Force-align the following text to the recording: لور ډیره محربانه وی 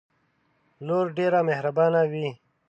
لور 0.85 1.05
ډیره 1.17 1.39
محربانه 1.47 2.01
وی 2.11 2.27